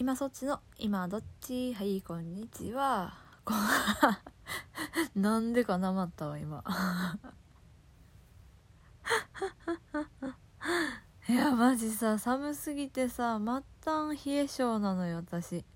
[0.00, 1.74] 今そっちの今どっち？
[1.74, 3.18] はいこんにちは。
[5.14, 6.64] なんでかなまったわ今。
[11.28, 13.46] いやマジさ寒すぎてさ末
[13.84, 15.66] 端冷え性なのよ私。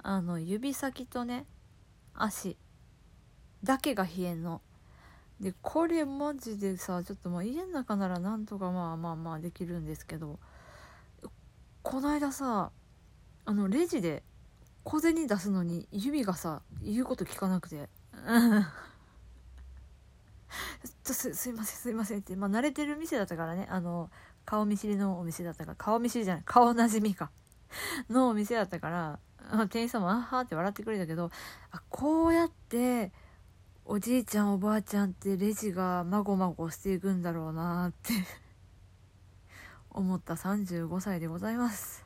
[0.00, 1.44] あの指先とね
[2.14, 2.56] 足。
[3.64, 4.62] だけが冷えんの。
[5.40, 10.38] でこれマジでさちょっともう家の中ならなんとかまあまあまあできるんですけど。
[11.82, 12.70] こないださ
[13.46, 14.22] あのレジで
[14.82, 17.88] 小銭出すのに指がさ言うこと聞かなくて。
[21.02, 23.66] すすいませんすいませんって、まあ、慣れてる店だったからね。
[23.70, 24.10] あの
[24.44, 25.76] 顔見知りのお店だったから。
[25.76, 26.42] 顔見知りじゃない。
[26.44, 27.30] 顔なじみか。
[28.10, 29.18] のお店だったから。
[29.68, 31.30] 店員さんも「あは」って笑ってくれたけど
[31.70, 33.12] あこうやって
[33.84, 38.12] おじいちゃんおばあちゃんってレジがまごまごしていくんだろうなって。
[39.90, 40.34] 思った。
[40.34, 42.05] 35歳でございます。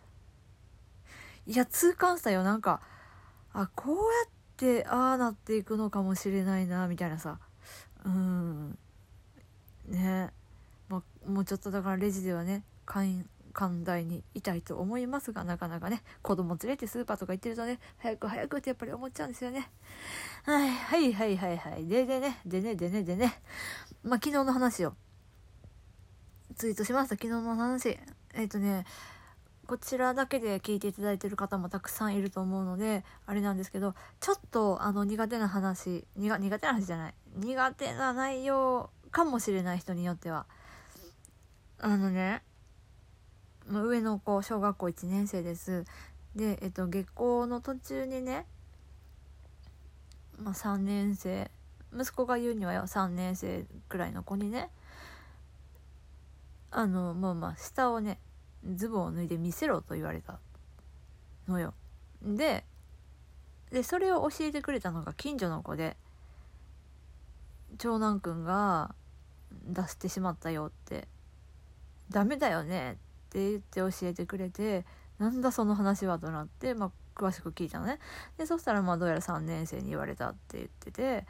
[1.47, 2.43] いや痛感したよ。
[2.43, 2.81] なんか
[3.53, 7.39] あこうやってああなっていくのかもしれないなみたいなさ。
[8.05, 8.79] うん。
[9.89, 10.31] ね。
[10.89, 19.71] ま、もうちょっとだからレジではね寛大にいたいと思いますがなかなかね子供連れてスーパーとか行ってるとね早く早くってやっぱり思っちゃうんですよね。
[20.45, 21.87] はいはいはいはいはい。
[21.87, 23.41] ででねでねでねでね。
[24.03, 24.95] まあ昨日の話を
[26.57, 27.15] ツイートしました。
[27.17, 27.99] 昨日の話。
[28.35, 28.85] えっ、ー、とね
[29.71, 40.47] こちらだけで聞いていただいてる方もたくさんいると思うのであれなんですけどちょっとあの苦手な話苦手な話じゃない苦手な内容かもしれない人によっては
[41.79, 42.43] あのね
[43.69, 45.85] 上の子小学校1年生です。
[46.35, 48.47] で、えっと、下校の途中にね、
[50.43, 51.49] まあ、3年生
[51.97, 54.69] 息子が言うにはよ3年生くらいの子にね
[56.73, 58.19] あのまあまあ下をね
[58.75, 60.39] ズボンを脱いで見せろと言われた
[61.49, 61.75] のよ。
[62.23, 62.65] で
[63.71, 65.97] でそれを教えてくれたのが近所の子で
[67.79, 68.95] 長男くんが
[69.65, 71.07] 出してしまったよって
[72.11, 72.95] ダメだよねっ
[73.31, 74.85] て言って教えてくれて
[75.19, 77.99] なんだその話はとなって、まあ、詳しく聞いたのね。
[78.39, 81.27] でそしたらまあどうやら3年生に言われたって言ってて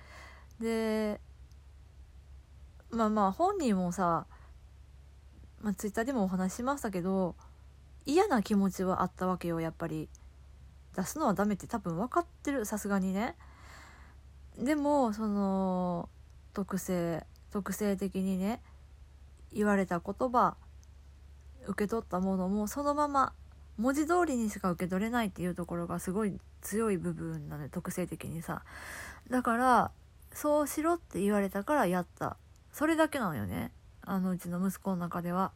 [0.60, 1.20] で
[2.90, 4.26] まあまあ本人もさ、
[5.60, 7.34] まあ、ツイッターでもお話ししましたけど
[8.06, 10.08] 嫌な気持ちはあったわけよやっぱり。
[10.96, 13.36] 出すのはダメって多分分かってるさすがにね。
[14.58, 16.08] でもその
[16.52, 18.60] 特性特性的にね
[19.52, 20.56] 言われた言葉
[21.66, 23.32] 受け取ったものもそのまま
[23.78, 28.62] 文字通りにしか受け取れないっていうところがすごい強い部分なの特性的にさ。
[29.30, 29.90] だから
[30.32, 32.36] そうしろって言われたからやった。
[32.72, 33.72] それだけなのよね。
[34.10, 35.52] あのうちの息子の中では。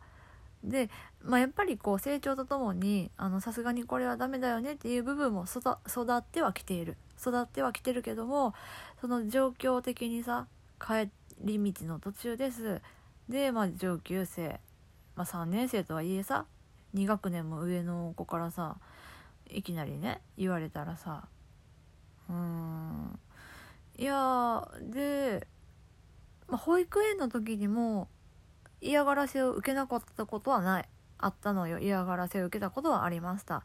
[0.63, 0.89] で、
[1.23, 3.11] まあ、やっぱりこう成長とともに
[3.41, 5.77] さすがにこれはダメだよねっていう部分も育
[6.17, 8.55] ってはきている育ってはきてるけども
[8.99, 10.47] その状況的にさ
[10.81, 11.11] 帰
[11.43, 12.81] り道の途中です
[13.29, 14.59] で、まあ、上級生
[15.17, 16.47] まあ、3年生とはいえさ
[16.95, 18.77] 2学年も上の子からさ
[19.51, 21.29] いきなりね言われたらさ
[22.29, 23.19] うーん
[23.97, 25.47] いやで、
[26.49, 28.09] まあ、保育園の時にも
[28.85, 33.65] 嫌がらせを受けなかったことはないあったのよ嫌がらせを受けたことはありました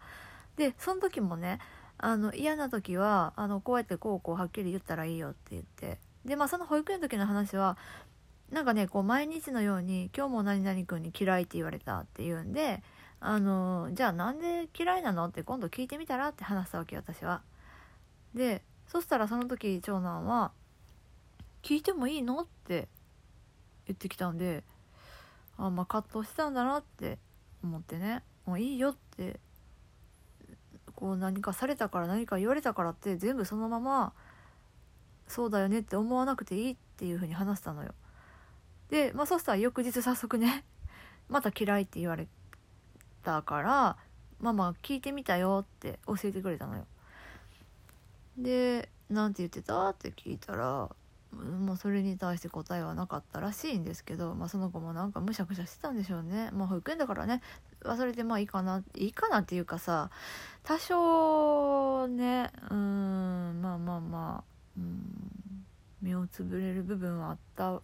[0.56, 1.60] でその時もね
[1.98, 7.78] あの嫌な時はあのこうやってこうこうはっきり言ったらいいよって言ってでまあその保育園の時の話は
[8.52, 12.82] なんかねこう毎日のように「今日も何々君に嫌いって言われた」って言うんで
[13.20, 17.42] 「あのじゃあなんで嫌いなの?」って今度聞いてみたらって話したわけ私は。
[18.34, 20.52] でそしたらその時長男は
[21.62, 22.88] 「聞いてもいいの?」って
[23.86, 24.64] 言ってきたんで
[25.60, 27.20] あまあ葛藤してたんだなって
[27.64, 29.40] 思ってね「もういいよ」って
[30.96, 34.14] こう何かされたから何か言われたからって全部そのまま
[35.28, 37.94] そうだよねって思わなくていいっていうふうに話したのよ。
[38.90, 40.66] で、まあ、そしたら翌日早速ね
[41.30, 42.28] また嫌いって言われ
[43.24, 43.98] たから
[44.40, 46.88] ママ聞いてみたよって教えてくれたのよ。
[48.38, 49.90] で何て言ってた？
[49.90, 50.90] って聞いたら
[51.32, 56.50] もうそれに対して答えはなかったらしいんですけど、まあ、その子もなんかむしゃくしゃしてたんでしょうね。
[56.54, 57.42] まあ、保育園だからね。
[57.84, 60.10] 忘れてまあいいかないいかなっていうかさ
[60.64, 64.44] 多少ねうんまあまあまあ
[64.78, 65.66] うん
[66.02, 67.82] 目をつぶれる部分はあった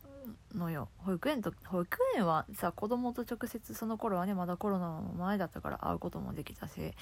[0.53, 0.89] のよ。
[0.97, 6.93] 保育園と保育園はさ子供と直接その頃はねまだコロナの前だったから会うこともできたし。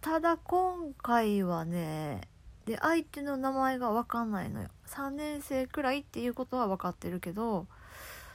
[0.00, 2.22] ただ今回はね
[2.66, 4.68] で相手の名前が分かんないのよ。
[4.88, 7.66] 3年生くらいっていうことは分かってるけど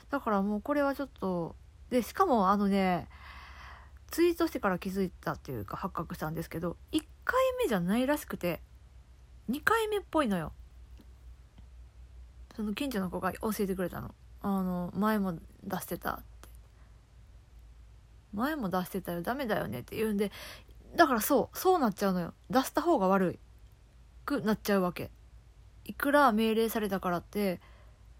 [0.10, 1.56] だからもうこれはちょっと
[1.90, 3.08] でしかもあのね
[4.10, 8.62] ツイートしてから気づいたっていうか発覚したんですけど1回目じゃないらしくて
[9.50, 10.54] 2回目っぽいのよ。
[12.56, 14.14] その近所の子が教えてくれたの。
[14.42, 16.24] あの前も出してたって。
[18.34, 19.22] 前も出してたよ。
[19.22, 20.32] ダメだよねって言うんで
[20.96, 22.34] だからそうそうなっちゃうのよ。
[22.50, 23.51] 出した方が悪い。
[24.26, 25.10] くなっちゃうわけ。
[25.86, 27.60] いくら命令されたからって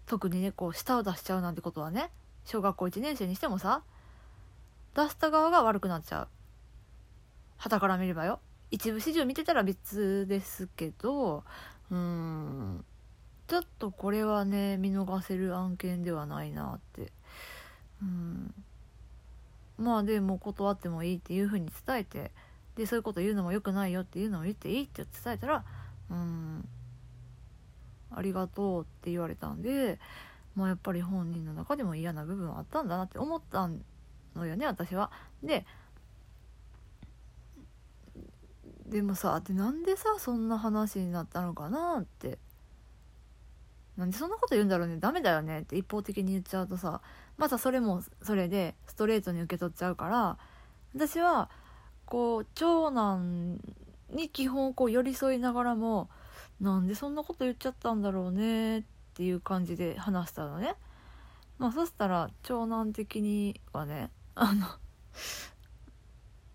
[0.06, 2.10] 特にねこう舌を出しちゃうなんてことはね
[2.44, 3.82] 小学校1年生にしてもさ
[4.94, 6.28] 出した側が悪くなっちゃう。
[7.56, 8.40] 旗から見ればよ。
[8.70, 11.44] 一部始終見てたら別ですけど
[11.90, 12.84] うん
[13.46, 17.12] ちょっとこれはね見逃せる案件ではないなって。
[18.02, 18.54] うん。
[19.78, 22.30] まあでも断ってもいいっていうふうに伝えて
[22.76, 25.64] でそういうこと言うのも良くないよっていうのを言っていいって伝えたら
[26.12, 26.68] うん。
[28.14, 29.98] ありがとうって言われたんで
[30.54, 33.68] まあやっぱり本人の中でも嫌な部分はあったんだなって思った
[34.36, 35.10] のよね私は。
[35.42, 35.64] で
[38.86, 42.38] でもさってなんでさそんな話になったのかなって。
[43.96, 44.96] なんでそんなこと言うんだろうね。
[44.98, 45.60] ダメだよね。
[45.60, 47.02] って一方的に言っちゃうとさ
[47.36, 50.38] またそれもそれでストレートに受け取っちゃうから
[50.94, 51.50] 私は
[52.06, 53.58] こう長男
[54.12, 56.08] に基本こう寄り添いながらも
[56.60, 58.82] なんでそんなこと言っちゃったんだろうねっ
[59.14, 60.74] ていう感じで話したのね。
[61.58, 64.66] まあそしたら長男的にはねあの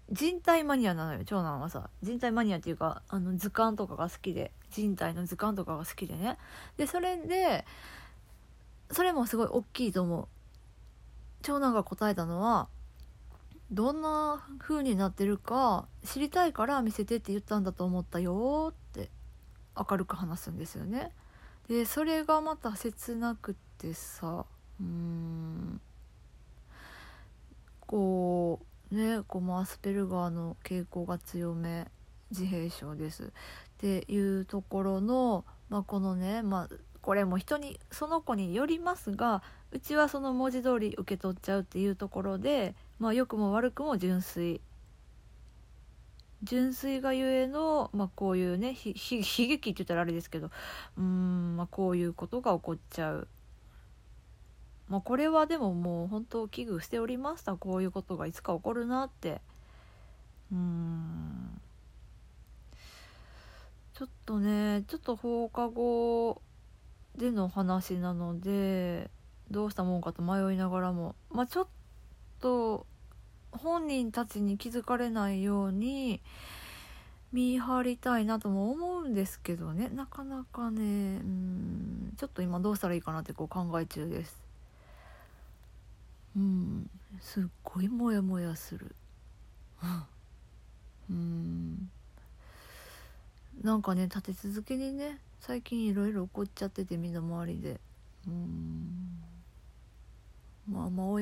[0.10, 1.90] 人体マニアなのよ長男はさ。
[2.02, 6.38] 人体マニアっていうかあの図鑑とかが好きで人体の図鑑とかが好きでね。
[6.78, 7.66] でそれで
[8.92, 10.28] それもすごい大きいと思う。
[11.42, 12.70] 長男が答えたのは
[13.72, 19.10] どんな風になってるか知りたいから見せてって言ったんだと思ったよって
[19.78, 21.12] 明るく話すんですよね。
[21.68, 24.46] でそれがまた切なくてさ
[24.80, 25.82] うん。
[27.82, 28.60] こ
[28.92, 31.88] うねこのアスペルガーの傾向が強め
[32.32, 33.24] 自閉症です。
[33.24, 33.28] っ
[33.80, 44.62] ていうところの、まあ、このね、まあ、これも人にその子によりますがうちはその文字通り受け取っちゃうっていうところで、まあ、良くも悪くも純粋。
[46.44, 48.94] 純粋がゆえの、まあ、こういうね悲
[49.48, 50.52] 劇って言ったらあれですけど
[50.96, 53.28] うん、まあ、こういうことが起こっちゃう。
[54.88, 57.56] まあ、これはでももう本当危惧しておりました。
[57.58, 59.42] こういうことがいつか起こるなって。
[60.52, 61.62] うん。
[63.94, 66.42] ちょっとねちょっと放課後
[67.18, 69.10] での話なので
[69.50, 71.16] どうしたもんかと迷いながらも。
[71.32, 71.68] まあちょっ
[72.40, 72.86] と
[73.52, 76.22] 本人たちに気づかれないように
[77.34, 79.90] 見張りたいなとも思うんですけどね。
[79.90, 80.84] なかなかねう
[81.24, 84.38] んちょっと今どうしたらいいかなってこう考え中です。
[86.36, 86.90] うん
[87.20, 88.96] すっごいモヤモヤする。
[91.10, 91.90] うん。
[93.62, 97.80] なんかね立て続けにね最近いろいろ起こっちゃっててみんな周りで。
[98.28, 98.67] うん。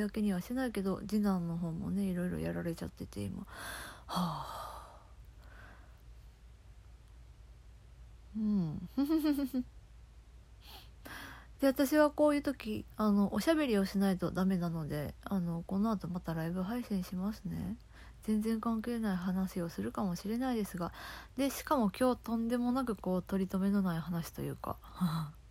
[0.10, 3.40] 公にはしてないけど次男の方もねいろいろやられちゃってて今。
[3.42, 3.46] は
[4.08, 5.00] あ。
[8.38, 8.90] うん。
[11.60, 17.78] で私はこういう時あのおしゃべりをしないとダメなのであのこの後またライブ配信しますね。
[18.24, 20.92] 全然関係ない話をするかもしれないですが
[21.38, 24.78] でしかも今日とんでもなくこう取り留めのない話というか。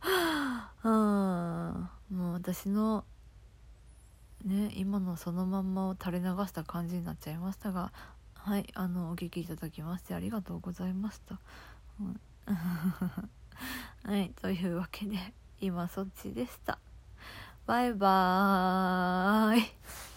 [0.84, 1.88] うん。
[2.10, 3.04] もう私の
[4.44, 7.92] ね今のそのまんまを垂れ流した感じになっちゃいましたが
[8.34, 11.38] はいあのお聞きいただきましてありがとうございました、
[12.00, 12.20] うん、
[14.10, 15.16] はいというわけで
[15.60, 16.78] 今そっちでした。
[17.66, 20.07] バイバーイ。